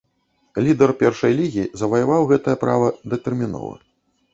Лідар 0.67 0.93
першай 1.01 1.37
лігі 1.41 1.67
заваяваў 1.85 2.29
гэтае 2.35 2.59
права 2.67 2.87
датэрмінова. 3.17 3.75